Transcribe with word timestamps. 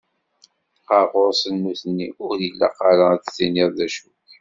Ɣer 0.89 1.05
ɣur-sen 1.13 1.55
nutni, 1.63 2.07
ur 2.27 2.35
ilaq 2.47 2.77
ara 2.89 3.05
ad 3.15 3.21
d-tiniḍ 3.25 3.69
d 3.77 3.79
acu-k. 3.85 4.27